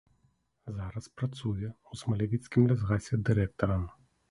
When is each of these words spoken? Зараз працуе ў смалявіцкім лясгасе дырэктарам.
Зараз 0.77 1.09
працуе 1.19 1.67
ў 1.91 1.93
смалявіцкім 2.03 2.67
лясгасе 2.75 3.23
дырэктарам. 3.31 3.89